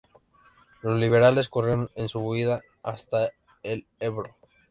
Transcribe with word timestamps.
Los 0.81 0.99
liberales 0.99 1.47
corrieron 1.47 1.91
en 1.93 2.09
su 2.09 2.21
huida 2.21 2.61
hasta 2.81 3.29
el 3.61 3.85
Ebro. 3.99 4.35